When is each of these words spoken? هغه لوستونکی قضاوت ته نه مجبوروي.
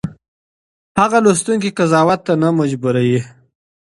هغه 0.99 1.17
لوستونکی 1.25 1.75
قضاوت 1.79 2.19
ته 2.27 2.33
نه 2.41 2.49
مجبوروي. 2.59 3.19